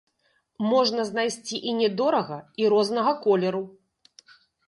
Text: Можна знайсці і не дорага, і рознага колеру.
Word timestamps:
Можна 0.69 1.03
знайсці 1.09 1.59
і 1.71 1.75
не 1.81 1.89
дорага, 2.01 2.39
і 2.63 2.67
рознага 2.75 3.13
колеру. 3.29 3.61